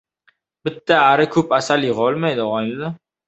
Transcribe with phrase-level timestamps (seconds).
[0.69, 2.93] •Bitta ari ko‘p asal yig‘olmaydi.